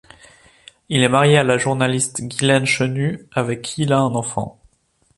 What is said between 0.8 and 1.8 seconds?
Il est marié à la